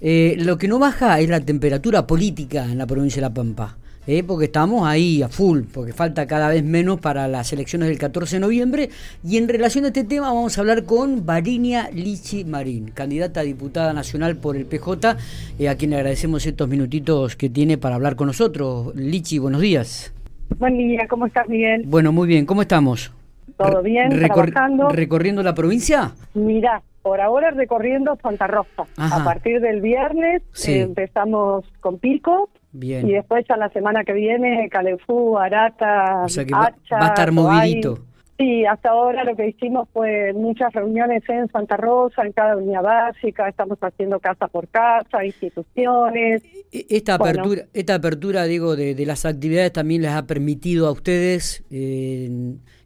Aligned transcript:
Eh, 0.00 0.36
lo 0.38 0.58
que 0.58 0.68
no 0.68 0.78
baja 0.78 1.20
es 1.20 1.28
la 1.28 1.40
temperatura 1.40 2.06
política 2.06 2.64
en 2.64 2.78
la 2.78 2.86
provincia 2.86 3.16
de 3.16 3.28
La 3.28 3.34
Pampa. 3.34 3.76
Eh, 4.08 4.22
porque 4.22 4.44
estamos 4.44 4.86
ahí 4.86 5.20
a 5.20 5.28
full, 5.28 5.62
porque 5.74 5.92
falta 5.92 6.28
cada 6.28 6.48
vez 6.48 6.62
menos 6.62 7.00
para 7.00 7.26
las 7.26 7.52
elecciones 7.52 7.88
del 7.88 7.98
14 7.98 8.36
de 8.36 8.40
noviembre. 8.40 8.90
Y 9.24 9.36
en 9.36 9.48
relación 9.48 9.84
a 9.84 9.88
este 9.88 10.04
tema 10.04 10.32
vamos 10.32 10.56
a 10.56 10.60
hablar 10.60 10.84
con 10.84 11.26
Varinia 11.26 11.90
Lichi 11.92 12.44
Marín, 12.44 12.92
candidata 12.92 13.40
a 13.40 13.42
diputada 13.42 13.92
nacional 13.92 14.36
por 14.36 14.56
el 14.56 14.64
PJ, 14.64 15.16
eh, 15.58 15.68
a 15.68 15.74
quien 15.74 15.90
le 15.90 15.96
agradecemos 15.96 16.46
estos 16.46 16.68
minutitos 16.68 17.34
que 17.34 17.50
tiene 17.50 17.78
para 17.78 17.96
hablar 17.96 18.14
con 18.14 18.28
nosotros. 18.28 18.94
Lichi, 18.94 19.40
buenos 19.40 19.60
días. 19.60 20.12
Buen 20.56 20.78
día, 20.78 21.08
¿cómo 21.08 21.26
estás, 21.26 21.48
Miguel? 21.48 21.82
Bueno, 21.84 22.12
muy 22.12 22.28
bien, 22.28 22.46
¿cómo 22.46 22.62
estamos? 22.62 23.12
¿Todo 23.56 23.82
bien? 23.82 24.10
¿Trabajando? 24.10 24.88
¿Recorriendo 24.90 25.42
la 25.42 25.54
provincia? 25.54 26.12
Mira, 26.34 26.80
por 27.06 27.20
ahora 27.20 27.52
recorriendo 27.52 28.18
Santa 28.20 28.48
Rosa. 28.48 28.84
A 28.96 29.22
partir 29.22 29.60
del 29.60 29.80
viernes 29.80 30.42
eh, 30.66 30.80
empezamos 30.80 31.64
con 31.78 32.00
Pico. 32.00 32.50
Bien. 32.72 33.08
Y 33.08 33.12
después 33.12 33.44
ya 33.48 33.56
la 33.56 33.68
semana 33.68 34.02
que 34.02 34.12
viene, 34.12 34.68
Calefú, 34.68 35.38
Arata, 35.38 36.24
o 36.24 36.52
va, 36.52 36.72
a 36.98 37.06
estar 37.06 37.30
movidito. 37.30 37.98
Sí, 38.38 38.66
hasta 38.66 38.90
ahora 38.90 39.24
lo 39.24 39.34
que 39.34 39.48
hicimos 39.48 39.88
fue 39.94 40.34
muchas 40.34 40.70
reuniones 40.74 41.22
en 41.26 41.48
Santa 41.48 41.78
Rosa, 41.78 42.22
en 42.22 42.32
cada 42.32 42.56
unidad 42.58 42.82
básica, 42.82 43.48
estamos 43.48 43.78
haciendo 43.80 44.20
casa 44.20 44.46
por 44.48 44.68
casa, 44.68 45.24
instituciones. 45.24 46.44
E, 46.70 46.80
e, 46.80 46.96
esta 46.96 47.14
apertura, 47.14 47.62
esta 47.72 47.94
apertura 47.94 48.44
digo, 48.44 48.76
de, 48.76 48.94
las 49.06 49.24
actividades 49.24 49.72
también 49.72 50.02
les 50.02 50.10
ha 50.10 50.26
permitido 50.26 50.86
a 50.86 50.92
ustedes 50.92 51.64
eh, 51.70 52.28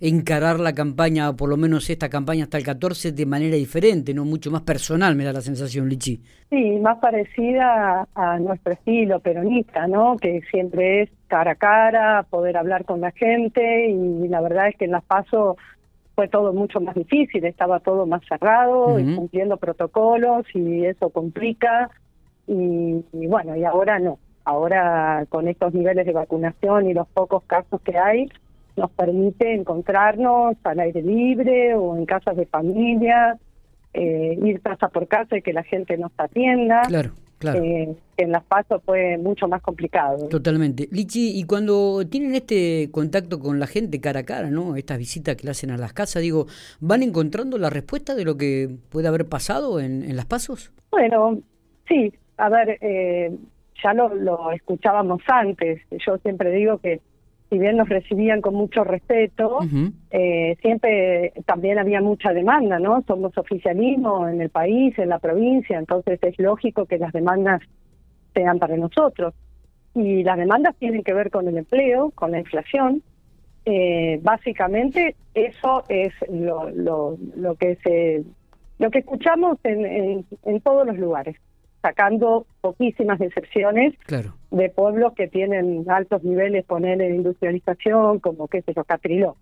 encarar 0.00 0.60
la 0.60 0.72
campaña, 0.72 1.34
por 1.34 1.48
lo 1.48 1.56
menos 1.56 1.90
esta 1.90 2.08
campaña 2.08 2.44
hasta 2.44 2.56
el 2.56 2.64
14, 2.64 3.10
de 3.10 3.26
manera 3.26 3.56
diferente, 3.56 4.14
no 4.14 4.24
mucho 4.24 4.52
más 4.52 4.62
personal, 4.62 5.16
me 5.16 5.24
da 5.24 5.32
la 5.32 5.40
sensación, 5.40 5.88
Lichi. 5.88 6.22
Sí, 6.48 6.78
más 6.80 6.98
parecida 6.98 8.06
a 8.14 8.38
nuestro 8.38 8.72
estilo 8.72 9.18
peronista, 9.18 9.88
¿no? 9.88 10.16
Que 10.16 10.42
siempre 10.50 11.02
es 11.02 11.10
cara 11.30 11.52
a 11.52 11.54
cara, 11.54 12.26
poder 12.28 12.58
hablar 12.58 12.84
con 12.84 13.00
la 13.00 13.12
gente 13.12 13.88
y 13.88 14.28
la 14.28 14.42
verdad 14.42 14.68
es 14.68 14.76
que 14.76 14.84
en 14.84 14.90
las 14.90 15.04
PASO 15.04 15.56
fue 16.14 16.28
todo 16.28 16.52
mucho 16.52 16.80
más 16.80 16.94
difícil, 16.94 17.46
estaba 17.46 17.80
todo 17.80 18.04
más 18.04 18.20
cerrado 18.28 18.98
y 18.98 19.16
cumpliendo 19.16 19.56
protocolos 19.56 20.44
y 20.52 20.84
eso 20.84 21.08
complica 21.08 21.88
y, 22.46 23.02
bueno, 23.28 23.56
y 23.56 23.64
ahora 23.64 24.00
no, 24.00 24.18
ahora 24.44 25.24
con 25.28 25.46
estos 25.46 25.72
niveles 25.72 26.04
de 26.04 26.12
vacunación 26.12 26.90
y 26.90 26.94
los 26.94 27.08
pocos 27.08 27.44
casos 27.44 27.80
que 27.82 27.96
hay, 27.96 28.28
nos 28.76 28.90
permite 28.90 29.54
encontrarnos 29.54 30.56
al 30.64 30.80
aire 30.80 31.00
libre 31.00 31.74
o 31.74 31.96
en 31.96 32.06
casas 32.06 32.36
de 32.36 32.46
familia, 32.46 33.38
eh, 33.94 34.36
ir 34.42 34.60
casa 34.60 34.88
por 34.88 35.06
casa 35.06 35.38
y 35.38 35.42
que 35.42 35.52
la 35.52 35.62
gente 35.62 35.96
nos 35.96 36.12
atienda. 36.18 36.82
Claro. 36.88 37.12
Claro. 37.40 37.64
Eh, 37.64 37.96
en 38.18 38.32
las 38.32 38.44
pasos 38.44 38.82
fue 38.84 39.16
mucho 39.16 39.48
más 39.48 39.62
complicado. 39.62 40.28
Totalmente. 40.28 40.88
Lichi, 40.92 41.40
y 41.40 41.44
cuando 41.44 42.06
tienen 42.06 42.34
este 42.34 42.90
contacto 42.92 43.40
con 43.40 43.58
la 43.58 43.66
gente 43.66 43.98
cara 43.98 44.20
a 44.20 44.24
cara, 44.24 44.50
¿no? 44.50 44.76
Estas 44.76 44.98
visitas 44.98 45.36
que 45.36 45.44
le 45.44 45.52
hacen 45.52 45.70
a 45.70 45.78
las 45.78 45.94
casas, 45.94 46.20
digo, 46.20 46.46
¿van 46.80 47.02
encontrando 47.02 47.56
la 47.56 47.70
respuesta 47.70 48.14
de 48.14 48.26
lo 48.26 48.36
que 48.36 48.68
puede 48.90 49.08
haber 49.08 49.26
pasado 49.26 49.80
en, 49.80 50.14
las 50.14 50.26
pasos? 50.26 50.70
Bueno, 50.90 51.40
sí. 51.88 52.12
A 52.36 52.50
ver, 52.50 52.76
eh, 52.82 53.34
ya 53.82 53.94
lo, 53.94 54.14
lo 54.14 54.52
escuchábamos 54.52 55.22
antes. 55.26 55.80
Yo 56.06 56.18
siempre 56.18 56.50
digo 56.50 56.76
que 56.76 57.00
si 57.50 57.58
bien 57.58 57.76
nos 57.76 57.88
recibían 57.88 58.40
con 58.40 58.54
mucho 58.54 58.84
respeto, 58.84 59.58
eh, 60.12 60.56
siempre 60.62 61.32
también 61.46 61.80
había 61.80 62.00
mucha 62.00 62.32
demanda, 62.32 62.78
¿no? 62.78 63.02
Somos 63.08 63.36
oficialismo 63.36 64.28
en 64.28 64.40
el 64.40 64.50
país, 64.50 64.96
en 65.00 65.08
la 65.08 65.18
provincia, 65.18 65.76
entonces 65.76 66.20
es 66.22 66.38
lógico 66.38 66.86
que 66.86 66.98
las 66.98 67.12
demandas 67.12 67.60
sean 68.34 68.60
para 68.60 68.76
nosotros. 68.76 69.34
Y 69.96 70.22
las 70.22 70.38
demandas 70.38 70.76
tienen 70.76 71.02
que 71.02 71.12
ver 71.12 71.32
con 71.32 71.48
el 71.48 71.58
empleo, 71.58 72.12
con 72.12 72.30
la 72.30 72.38
inflación. 72.38 73.02
Eh, 73.64 74.20
básicamente 74.22 75.16
eso 75.34 75.82
es 75.88 76.12
lo, 76.30 76.70
lo, 76.70 77.18
lo 77.34 77.56
que 77.56 77.76
se 77.82 78.24
lo 78.78 78.90
que 78.90 79.00
escuchamos 79.00 79.58
en, 79.64 80.24
en 80.44 80.60
todos 80.62 80.86
los 80.86 80.96
lugares 80.96 81.36
sacando 81.82 82.46
poquísimas 82.60 83.20
excepciones 83.20 83.94
de 84.50 84.68
pueblos 84.70 85.14
que 85.14 85.28
tienen 85.28 85.84
altos 85.88 86.22
niveles, 86.22 86.64
poner 86.64 87.00
en 87.00 87.16
industrialización, 87.16 88.18
como 88.20 88.48
qué 88.48 88.62
sé 88.62 88.74
yo, 88.74 88.84
Catriló, 88.84 89.36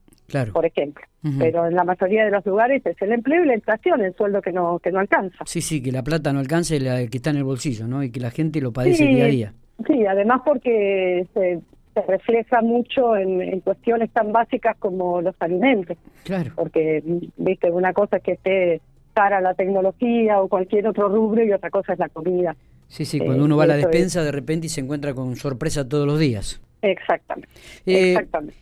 por 0.53 0.67
ejemplo. 0.67 1.05
Pero 1.39 1.67
en 1.67 1.75
la 1.75 1.85
mayoría 1.85 2.25
de 2.25 2.31
los 2.31 2.45
lugares 2.47 2.85
es 2.87 3.01
el 3.03 3.13
empleo 3.13 3.43
y 3.45 3.47
la 3.47 3.55
inflación, 3.55 4.03
el 4.03 4.15
sueldo 4.15 4.41
que 4.41 4.53
no 4.53 4.79
que 4.79 4.93
no 4.93 5.01
alcanza. 5.01 5.45
Sí, 5.47 5.61
sí, 5.61 5.83
que 5.83 5.93
la 5.93 6.03
plata 6.03 6.33
no 6.33 6.39
alcanza 6.39 6.77
y 6.77 6.81
la 6.81 7.07
que 7.07 7.17
está 7.17 7.31
en 7.31 7.39
el 7.39 7.45
bolsillo, 7.45 7.87
¿no? 7.87 8.03
Y 8.03 8.11
que 8.11 8.21
la 8.21 8.31
gente 8.31 8.61
lo 8.61 8.73
padece 8.73 9.07
día 9.07 9.25
a 9.25 9.29
día. 9.29 9.53
Sí, 9.87 10.07
además 10.07 10.43
porque 10.45 11.27
se, 11.35 11.61
refleja 12.07 12.63
mucho 12.63 13.17
en, 13.17 13.43
en, 13.43 13.61
cuestiones 13.61 14.11
tan 14.11 14.33
básicas 14.33 14.77
como 14.79 15.21
los 15.21 15.35
alimentos. 15.41 15.97
Claro. 16.23 16.53
Porque, 16.55 17.03
viste, 17.37 17.71
una 17.73 17.93
cosa 17.93 18.19
es 18.19 18.23
que 18.23 18.33
esté 18.33 18.81
para 19.19 19.41
la 19.41 19.53
tecnología 19.55 20.41
o 20.41 20.47
cualquier 20.47 20.87
otro 20.87 21.09
rubro 21.09 21.45
y 21.45 21.51
otra 21.51 21.71
cosa 21.71 21.93
es 21.93 21.99
la 21.99 22.09
comida. 22.09 22.55
Sí, 22.87 23.05
sí, 23.05 23.19
cuando 23.19 23.45
uno 23.45 23.57
va 23.57 23.65
a 23.65 23.67
la 23.67 23.77
despensa 23.77 24.23
de 24.23 24.31
repente 24.31 24.69
y 24.69 24.71
se 24.71 24.81
encuentra 24.81 25.13
con 25.13 25.35
sorpresa 25.35 25.89
todos 25.89 26.07
los 26.07 26.21
días. 26.21 26.61
Exactamente. 26.83 27.49
Eh, 27.85 28.17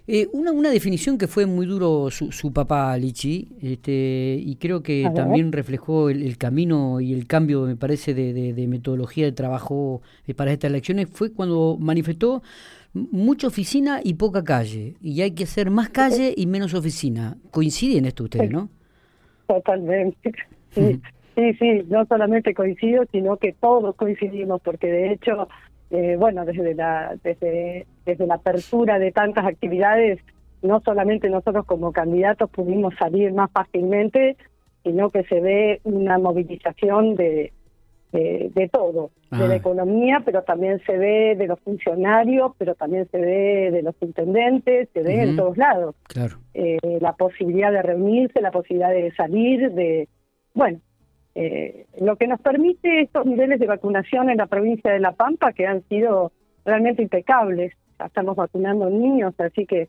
eh, 0.06 0.28
una, 0.32 0.52
una 0.52 0.70
definición 0.70 1.18
que 1.18 1.26
fue 1.26 1.44
muy 1.44 1.66
duro 1.66 2.10
su, 2.10 2.32
su 2.32 2.54
papá, 2.54 2.96
Lichi, 2.96 3.50
este, 3.60 4.40
y 4.40 4.56
creo 4.56 4.82
que 4.82 5.10
también 5.14 5.52
reflejó 5.52 6.08
el, 6.08 6.38
camino 6.38 7.02
y 7.02 7.12
el 7.12 7.26
cambio, 7.26 7.66
me 7.66 7.76
parece, 7.76 8.14
de, 8.14 8.32
de, 8.54 8.66
metodología 8.66 9.26
de 9.26 9.32
trabajo 9.32 10.00
eh, 10.26 10.32
para 10.32 10.52
estas 10.52 10.70
elecciones, 10.70 11.10
fue 11.12 11.34
cuando 11.34 11.76
manifestó 11.78 12.42
mucha 12.94 13.48
oficina 13.48 14.00
y 14.02 14.14
poca 14.14 14.42
calle, 14.42 14.94
y 15.02 15.20
hay 15.20 15.32
que 15.32 15.44
hacer 15.44 15.68
más 15.68 15.90
calle 15.90 16.32
y 16.34 16.46
menos 16.46 16.72
oficina. 16.72 17.36
Coincide 17.50 17.98
en 17.98 18.06
esto 18.06 18.24
ustedes, 18.24 18.50
¿no? 18.50 18.70
Totalmente. 19.46 20.32
Sí, 20.70 21.00
sí, 21.34 21.54
sí, 21.54 21.82
no 21.88 22.04
solamente 22.06 22.54
coincido, 22.54 23.04
sino 23.12 23.36
que 23.36 23.52
todos 23.52 23.94
coincidimos, 23.96 24.60
porque 24.62 24.88
de 24.88 25.12
hecho, 25.12 25.48
eh, 25.90 26.16
bueno, 26.18 26.44
desde 26.44 26.74
la, 26.74 27.16
desde, 27.22 27.86
desde 28.04 28.26
la 28.26 28.34
apertura 28.34 28.98
de 28.98 29.12
tantas 29.12 29.46
actividades, 29.46 30.20
no 30.62 30.80
solamente 30.80 31.30
nosotros 31.30 31.64
como 31.66 31.92
candidatos 31.92 32.50
pudimos 32.50 32.94
salir 32.98 33.32
más 33.32 33.50
fácilmente, 33.52 34.36
sino 34.82 35.10
que 35.10 35.24
se 35.24 35.40
ve 35.40 35.80
una 35.84 36.18
movilización 36.18 37.14
de, 37.14 37.52
de, 38.20 38.70
todo, 38.72 39.10
de 39.30 39.48
la 39.48 39.54
ah. 39.54 39.56
economía, 39.56 40.22
pero 40.24 40.42
también 40.42 40.80
se 40.86 40.96
ve 40.96 41.34
de 41.36 41.46
los 41.46 41.60
funcionarios, 41.60 42.52
pero 42.58 42.74
también 42.74 43.08
se 43.10 43.18
ve 43.18 43.70
de 43.70 43.82
los 43.82 43.94
intendentes, 44.00 44.88
se 44.92 45.02
ve 45.02 45.22
en 45.22 45.36
todos 45.36 45.56
lados. 45.56 45.94
Claro. 46.04 46.38
Eh, 46.54 46.78
la 47.00 47.12
posibilidad 47.12 47.72
de 47.72 47.82
reunirse, 47.82 48.40
la 48.40 48.50
posibilidad 48.50 48.90
de 48.90 49.12
salir, 49.14 49.70
de, 49.72 50.08
bueno, 50.54 50.80
eh, 51.34 51.86
lo 52.00 52.16
que 52.16 52.26
nos 52.26 52.40
permite 52.40 53.02
estos 53.02 53.26
niveles 53.26 53.60
de 53.60 53.66
vacunación 53.66 54.30
en 54.30 54.38
la 54.38 54.46
provincia 54.46 54.90
de 54.90 55.00
La 55.00 55.12
Pampa 55.12 55.52
que 55.52 55.66
han 55.66 55.82
sido 55.88 56.32
realmente 56.64 57.02
impecables. 57.02 57.74
estamos 58.04 58.36
vacunando 58.36 58.88
niños, 58.88 59.34
así 59.38 59.66
que 59.66 59.88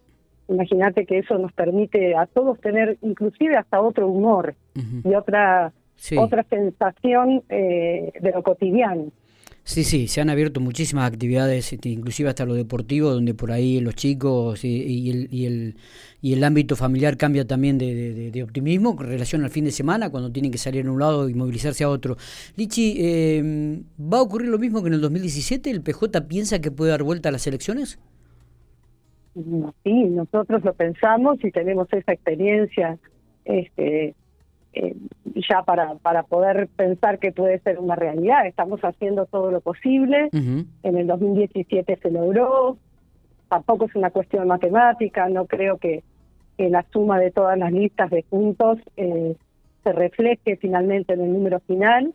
imagínate 0.50 1.06
que 1.06 1.20
eso 1.20 1.38
nos 1.38 1.54
permite 1.54 2.16
a 2.16 2.26
todos 2.26 2.60
tener 2.60 2.98
inclusive 3.02 3.56
hasta 3.56 3.82
otro 3.82 4.08
humor 4.08 4.56
y 5.04 5.14
otra 5.14 5.74
otra 6.18 6.44
sensación 6.50 7.44
eh, 7.50 8.12
de 8.20 8.32
lo 8.32 8.44
cotidiano. 8.44 9.12
Sí, 9.68 9.84
sí, 9.84 10.08
se 10.08 10.22
han 10.22 10.30
abierto 10.30 10.62
muchísimas 10.62 11.12
actividades, 11.12 11.74
este, 11.74 11.90
inclusive 11.90 12.30
hasta 12.30 12.46
lo 12.46 12.54
deportivo, 12.54 13.10
donde 13.10 13.34
por 13.34 13.52
ahí 13.52 13.82
los 13.82 13.96
chicos 13.96 14.64
y, 14.64 15.10
el, 15.10 15.28
y, 15.30 15.46
el, 15.46 15.76
y 16.22 16.32
el 16.32 16.44
ámbito 16.46 16.78
familiar 16.78 17.18
cambia 17.18 17.46
también 17.46 17.78
de, 17.78 18.32
de, 18.32 18.44
optimismo 18.44 18.96
con 18.96 19.08
relación 19.08 19.44
al 19.44 19.50
fin 19.50 19.66
de 19.66 19.72
semana, 19.72 20.10
cuando 20.10 20.32
tienen 20.32 20.54
que 20.54 20.58
salir 20.58 20.88
a 20.88 20.92
un 20.92 21.00
lado 21.00 21.28
y 21.28 21.34
movilizarse 21.34 21.84
a 21.84 21.90
otro. 21.90 22.16
Lichi, 22.56 22.96
eh, 22.98 23.82
¿va 24.00 24.20
a 24.20 24.22
ocurrir 24.22 24.48
lo 24.48 24.58
mismo 24.58 24.82
que 24.82 24.88
en 24.88 24.94
el 24.94 25.02
2017? 25.02 25.70
¿El 25.70 25.82
PJ 25.82 26.22
piensa 26.30 26.62
que 26.62 26.72
puede 26.72 26.92
dar 26.92 27.04
vuelta 27.04 27.28
a 27.28 27.34
las 27.34 27.46
elecciones? 27.46 28.00
Sí, 29.84 30.04
nosotros 30.06 30.64
lo 30.64 30.74
pensamos 30.76 31.44
y 31.44 31.52
tenemos 31.52 31.92
esa 31.92 32.14
experiencia 32.14 32.98
este, 33.44 34.16
eh, 34.78 34.96
ya 35.50 35.64
para, 35.64 35.96
para 35.96 36.24
poder 36.24 36.68
pensar 36.76 37.20
que 37.20 37.32
puede 37.32 37.60
ser 37.60 37.80
una 37.80 37.96
realidad. 37.96 38.46
Estamos 38.46 38.80
haciendo 38.82 39.26
todo 39.26 39.52
lo 39.52 39.62
posible. 39.62 40.30
En 40.32 40.98
el 40.98 41.08
2017 41.08 42.00
se 42.02 42.12
logró. 42.12 42.78
Tampoco 43.50 43.86
es 43.86 43.96
una 43.96 44.12
cuestión 44.12 44.48
matemática. 44.48 45.30
No 45.30 45.46
creo 45.46 45.78
que, 45.78 46.04
la 46.58 46.84
suma 46.92 47.20
de 47.20 47.30
todas 47.30 47.58
las 47.58 47.72
listas 47.72 48.10
de 48.10 48.24
puntos 48.24 48.80
eh, 48.98 49.36
se 49.84 49.92
refleje 49.92 50.58
finalmente 50.58 51.14
en 51.14 51.22
el 51.22 51.34
número 51.34 51.60
final. 51.62 52.14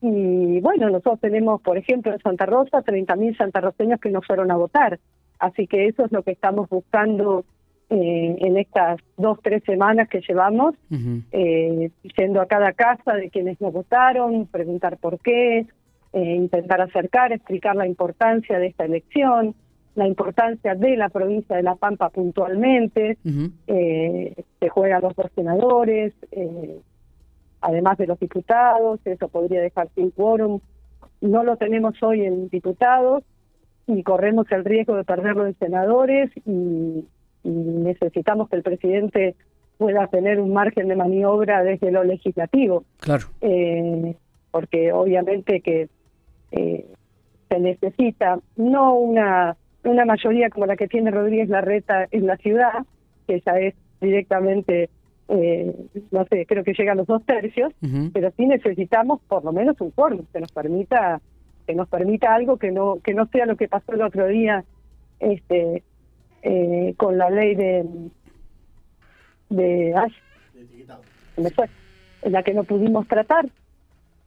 Y 0.00 0.60
bueno, 0.60 0.90
nosotros 0.90 1.20
tenemos, 1.20 1.62
por 1.62 1.78
ejemplo, 1.78 2.12
en 2.12 2.18
Santa 2.18 2.44
Rosa, 2.44 2.82
30.000 2.82 3.36
santarroseños 3.36 4.00
que 4.00 4.10
no 4.10 4.20
fueron 4.20 4.50
a 4.50 4.56
votar. 4.56 4.98
Así 5.38 5.66
que 5.66 5.86
eso 5.86 6.04
es 6.04 6.12
lo 6.12 6.22
que 6.22 6.32
estamos 6.32 6.68
buscando 6.68 7.44
eh, 7.90 8.36
en 8.38 8.56
estas 8.56 9.00
dos, 9.16 9.38
tres 9.42 9.62
semanas 9.64 10.08
que 10.08 10.20
llevamos, 10.26 10.74
eh, 11.32 11.90
yendo 12.16 12.40
a 12.40 12.46
cada 12.46 12.72
casa 12.72 13.14
de 13.14 13.30
quienes 13.30 13.60
nos 13.60 13.72
votaron, 13.72 14.46
preguntar 14.46 14.96
por 14.98 15.18
qué, 15.20 15.66
eh, 16.12 16.34
intentar 16.36 16.80
acercar, 16.80 17.32
explicar 17.32 17.76
la 17.76 17.86
importancia 17.86 18.58
de 18.58 18.68
esta 18.68 18.84
elección, 18.84 19.54
la 19.94 20.06
importancia 20.06 20.74
de 20.74 20.96
la 20.96 21.08
provincia 21.08 21.56
de 21.56 21.62
La 21.62 21.74
Pampa 21.74 22.08
puntualmente. 22.10 23.18
eh, 23.66 24.34
se 24.60 24.68
juegan 24.68 25.02
los 25.02 25.14
dos 25.14 25.30
senadores, 25.34 26.14
eh, 26.32 26.78
además 27.60 27.98
de 27.98 28.06
los 28.06 28.18
diputados, 28.18 29.00
eso 29.04 29.28
podría 29.28 29.60
dejar 29.60 29.88
sin 29.94 30.10
quórum. 30.10 30.60
No 31.20 31.42
lo 31.42 31.56
tenemos 31.56 32.00
hoy 32.02 32.24
en 32.24 32.48
diputados 32.48 33.24
y 33.86 34.02
corremos 34.02 34.50
el 34.52 34.64
riesgo 34.64 34.96
de 34.96 35.04
perderlo 35.04 35.46
en 35.46 35.58
senadores 35.58 36.30
y, 36.46 37.04
necesitamos 37.44 38.48
que 38.48 38.56
el 38.56 38.62
presidente 38.62 39.36
pueda 39.78 40.06
tener 40.06 40.40
un 40.40 40.52
margen 40.52 40.88
de 40.88 40.96
maniobra 40.96 41.62
desde 41.62 41.90
lo 41.90 42.04
legislativo. 42.04 42.84
Claro. 43.00 43.26
Eh, 43.40 44.14
porque 44.50 44.92
obviamente 44.92 45.60
que 45.60 45.88
eh, 46.52 46.86
se 47.48 47.58
necesita 47.58 48.38
no 48.56 48.94
una 48.94 49.56
una 49.84 50.04
mayoría 50.04 50.48
como 50.48 50.66
la 50.66 50.76
que 50.76 50.88
tiene 50.88 51.10
Rodríguez 51.10 51.48
Larreta 51.48 52.06
en 52.10 52.26
la 52.26 52.36
ciudad, 52.38 52.86
que 53.26 53.36
esa 53.36 53.58
es 53.60 53.74
directamente, 54.00 54.88
eh, 55.28 55.74
no 56.10 56.24
sé, 56.26 56.46
creo 56.46 56.64
que 56.64 56.72
llega 56.72 56.92
a 56.92 56.94
los 56.94 57.06
dos 57.06 57.24
tercios, 57.24 57.72
pero 58.12 58.32
sí 58.36 58.46
necesitamos 58.46 59.20
por 59.28 59.44
lo 59.44 59.52
menos 59.52 59.80
un 59.80 59.90
quórum 59.90 60.24
que 60.32 60.40
nos 60.40 60.52
permita 60.52 61.20
que 61.66 61.74
nos 61.74 61.88
permita 61.88 62.34
algo 62.34 62.58
que 62.58 62.70
no 62.70 62.98
que 63.02 63.14
no 63.14 63.26
sea 63.26 63.46
lo 63.46 63.56
que 63.56 63.68
pasó 63.68 63.92
el 63.92 64.02
otro 64.02 64.26
día 64.26 64.64
este 65.18 65.82
eh, 66.44 66.94
con 66.96 67.18
la 67.18 67.30
ley 67.30 67.54
de 67.54 67.84
de, 69.50 69.94
ay, 69.96 70.12
en 72.22 72.32
la 72.32 72.42
que 72.42 72.54
no 72.54 72.64
pudimos 72.64 73.06
tratar 73.06 73.46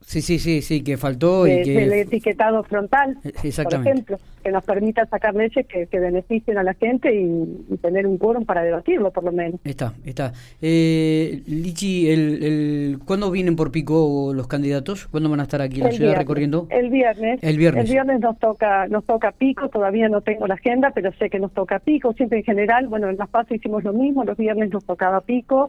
Sí, 0.00 0.22
sí, 0.22 0.38
sí, 0.38 0.62
sí, 0.62 0.82
que 0.82 0.96
faltó 0.96 1.46
y 1.46 1.62
que... 1.62 1.82
El 1.84 1.92
etiquetado 1.92 2.62
frontal, 2.62 3.18
eh, 3.24 3.52
por 3.62 3.74
ejemplo, 3.74 4.18
que 4.42 4.50
nos 4.50 4.64
permita 4.64 5.04
sacar 5.06 5.34
leyes 5.34 5.66
que, 5.66 5.86
beneficien 5.92 6.56
a 6.56 6.62
la 6.62 6.72
gente 6.74 7.14
y, 7.14 7.76
tener 7.82 8.06
un 8.06 8.16
quórum 8.16 8.44
para 8.44 8.62
debatirlo, 8.62 9.10
por 9.10 9.24
lo 9.24 9.32
menos. 9.32 9.60
Está, 9.64 9.92
está. 10.04 10.32
Eh, 10.62 11.42
Lichi, 11.46 12.08
el, 12.10 12.42
el, 12.42 12.98
¿cuándo 13.04 13.30
vienen 13.30 13.56
por 13.56 13.70
Pico 13.70 14.32
los 14.34 14.46
candidatos? 14.46 15.08
¿Cuándo 15.08 15.28
van 15.28 15.40
a 15.40 15.42
estar 15.42 15.60
aquí 15.60 15.80
en 15.80 15.86
la 15.86 15.92
ciudad 15.92 16.16
recorriendo? 16.16 16.66
El 16.70 16.90
viernes. 16.90 17.40
El 17.42 17.58
viernes. 17.58 17.84
El 17.84 17.90
viernes 17.90 18.20
nos 18.20 18.38
toca, 18.38 18.86
nos 18.88 19.04
toca 19.04 19.32
Pico, 19.32 19.68
todavía 19.68 20.08
no 20.08 20.22
tengo 20.22 20.46
la 20.46 20.54
agenda, 20.54 20.90
pero 20.94 21.12
sé 21.18 21.28
que 21.28 21.38
nos 21.38 21.52
toca 21.52 21.80
Pico. 21.80 22.12
Siempre 22.14 22.38
en 22.38 22.44
general, 22.44 22.88
bueno, 22.88 23.10
en 23.10 23.16
Las 23.16 23.28
Paso 23.28 23.54
hicimos 23.54 23.84
lo 23.84 23.92
mismo, 23.92 24.24
los 24.24 24.36
viernes 24.36 24.70
nos 24.70 24.84
tocaba 24.84 25.20
Pico. 25.20 25.68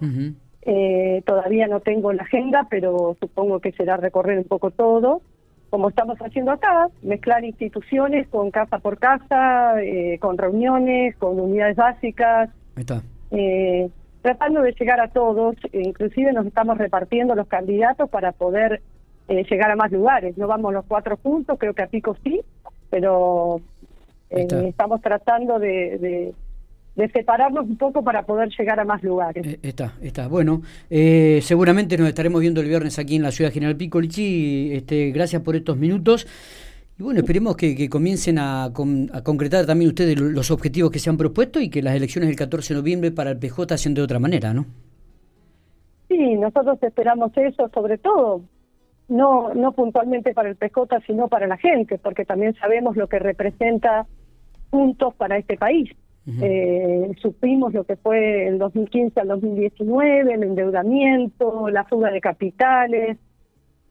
Eh, 0.64 1.24
todavía 1.26 1.68
no 1.68 1.80
tengo 1.80 2.12
la 2.12 2.24
agenda, 2.24 2.68
pero 2.70 3.16
supongo 3.20 3.60
que 3.60 3.72
será 3.72 3.98
recorrer 3.98 4.38
un 4.38 4.44
poco 4.44 4.72
todo, 4.72 5.22
como 5.70 5.90
estamos 5.90 6.18
haciendo 6.20 6.52
acá, 6.52 6.90
mezclar 7.02 7.46
instituciones 7.46 8.28
con 8.28 8.52
casa 8.52 8.80
por 8.80 8.98
casa, 8.98 9.82
eh, 9.82 10.18
con 10.20 10.38
reuniones, 10.38 11.16
con 11.18 11.40
unidades 11.40 11.78
básicas, 11.78 12.50
eh, 13.32 13.90
tratando 14.22 14.62
de 14.62 14.74
llegar 14.74 15.00
a 15.00 15.10
todos, 15.10 15.56
e 15.72 15.82
inclusive 15.82 16.34
nos 16.34 16.46
estamos 16.46 16.78
repartiendo 16.78 17.36
los 17.36 17.48
candidatos 17.48 18.10
para 18.10 18.32
poder 18.32 18.82
llegar 19.28 19.70
a 19.70 19.76
más 19.76 19.92
lugares. 19.92 20.38
No 20.40 20.48
vamos 20.48 20.74
los 20.74 20.86
cuatro 20.86 21.18
juntos, 21.22 21.58
creo 21.60 21.76
que 21.76 21.84
a 21.84 21.88
Pico 21.88 22.18
sí, 22.24 22.42
pero 22.90 23.62
estamos 24.30 25.02
tratando 25.02 25.60
de 25.60 26.00
de 26.00 26.34
separarnos 27.08 27.66
un 27.66 27.78
poco 27.78 28.04
para 28.04 28.24
poder 28.24 28.50
llegar 28.58 28.80
a 28.80 28.86
más 28.86 29.02
lugares. 29.04 29.46
Eh, 29.46 29.60
está, 29.62 29.94
está. 30.02 30.28
Bueno, 30.28 30.62
eh, 30.90 31.40
seguramente 31.42 31.98
nos 31.98 32.10
estaremos 32.10 32.42
viendo 32.42 32.62
el 32.62 32.68
viernes 32.68 33.00
aquí 33.00 33.16
en 33.16 33.24
la 33.24 33.32
ciudad 33.32 33.52
General 33.52 33.76
Piccolici. 33.76 34.72
Este, 34.74 35.12
gracias 35.12 35.42
por 35.42 35.56
estos 35.56 35.78
minutos. 35.78 36.28
Y 36.98 37.04
bueno, 37.04 37.22
esperemos 37.22 37.56
que, 37.56 37.90
comiencen 37.90 38.38
a, 38.40 38.72
concretar 38.74 39.66
también 39.66 39.90
ustedes 39.90 40.20
los 40.20 40.52
objetivos 40.52 40.92
que 40.92 41.00
se 41.00 41.10
han 41.10 41.16
propuesto 41.16 41.62
y 41.62 41.70
que 41.70 41.82
las 41.82 41.96
elecciones 41.96 42.28
del 42.28 42.36
14 42.36 42.74
de 42.74 42.80
noviembre 42.80 43.12
para 43.12 43.32
el 43.32 43.40
PJ 43.40 43.78
sean 43.78 43.94
de 43.94 44.02
otra 44.02 44.20
manera, 44.20 44.54
¿no? 44.54 44.66
Sí, 46.10 46.36
nosotros 46.36 46.78
esperamos 46.82 47.32
eso, 47.38 47.70
sobre 47.74 47.98
todo, 48.00 48.42
no, 49.08 49.54
no 49.54 49.72
puntualmente 49.72 50.34
para 50.34 50.50
el 50.50 50.58
PJ, 50.58 51.00
sino 51.08 51.30
para 51.30 51.48
la 51.48 51.56
gente, 51.56 51.98
porque 52.00 52.26
también 52.26 52.54
sabemos 52.56 52.98
lo 52.98 53.08
que 53.08 53.20
representa 53.20 54.06
puntos 54.70 55.14
para 55.16 55.38
este 55.38 55.56
país 55.56 55.90
eh, 56.28 57.12
supimos 57.22 57.74
lo 57.74 57.84
que 57.86 57.96
fue 57.96 58.48
el 58.48 58.60
2015 58.60 59.20
al 59.20 59.30
2019, 59.30 60.34
el 60.34 60.44
endeudamiento, 60.44 61.70
la 61.70 61.86
fuga 61.86 62.12
de 62.12 62.22
capitales. 62.22 63.18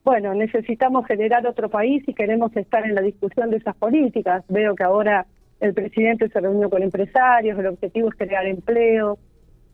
Bueno, 0.05 0.35
necesitamos 0.35 1.07
generar 1.07 1.47
otro 1.47 1.69
país 1.69 2.03
y 2.07 2.15
queremos 2.15 2.57
estar 2.57 2.85
en 2.85 2.95
la 2.95 3.03
discusión 3.03 3.51
de 3.51 3.57
esas 3.57 3.77
políticas. 3.77 4.45
Veo 4.49 4.75
que 4.75 4.85
ahora 4.85 5.27
el 5.61 5.75
presidente 5.75 6.29
se 6.29 6.41
reunió 6.41 6.71
con 6.71 6.83
empresarios, 6.83 7.59
el 7.59 7.67
objetivo 7.67 8.09
es 8.09 8.15
crear 8.15 8.47
empleo. 8.47 9.19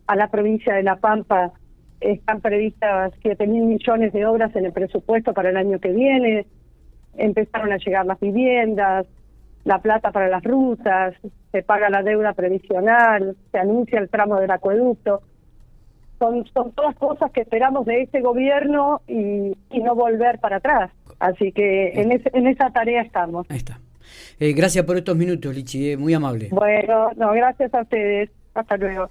A 0.07 0.17
la 0.17 0.31
provincia 0.31 0.75
de 0.75 0.83
La 0.83 0.97
Pampa 0.97 1.53
están 2.01 2.41
previstas 2.41 3.13
7 3.23 3.47
mil 3.47 3.65
millones 3.65 4.13
de 4.13 4.27
obras 4.27 4.55
en 4.57 4.67
el 4.67 4.73
presupuesto 4.73 5.33
para 5.33 5.51
el 5.51 5.57
año 5.57 5.79
que 5.81 5.93
viene. 5.93 6.47
Empezaron 7.17 7.73
a 7.73 7.79
llegar 7.79 8.07
las 8.07 8.21
viviendas, 8.21 9.07
la 9.65 9.79
plata 9.79 10.13
para 10.13 10.29
las 10.29 10.43
rutas, 10.43 11.15
se 11.53 11.63
paga 11.63 11.89
la 11.91 12.03
deuda 12.03 12.33
previsional, 12.35 13.37
se 13.51 13.59
anuncia 13.59 13.99
el 13.99 14.09
tramo 14.09 14.41
del 14.41 14.51
acueducto. 14.51 15.23
Son, 16.19 16.47
son 16.53 16.73
todas 16.73 16.95
cosas 16.97 17.31
que 17.33 17.41
esperamos 17.41 17.87
de 17.87 18.03
este 18.03 18.21
gobierno 18.21 19.03
y, 19.09 19.57
no 19.83 19.95
volver 19.95 20.39
para 20.39 20.57
atrás. 20.57 20.91
Así 21.19 21.53
que 21.53 21.93
en, 22.01 22.13
en 22.13 22.47
esa 22.47 22.71
tarea 22.71 23.03
estamos. 23.03 23.47
Ahí 23.51 23.59
está. 23.59 23.79
Eh, 24.39 24.53
gracias 24.53 24.85
por 24.85 24.97
estos 24.97 25.17
minutos, 25.17 25.55
Lichi, 25.55 25.93
eh, 25.93 25.97
muy 25.97 26.15
amable. 26.15 26.49
Bueno, 26.51 27.11
no, 27.17 27.33
gracias 27.33 27.73
a 27.75 27.83
ustedes. 27.83 28.31
Hasta 28.55 28.77
luego. 28.77 29.03